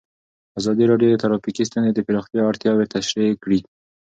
[0.59, 3.59] ازادي راډیو د ټرافیکي ستونزې د پراختیا اړتیاوې تشریح کړي.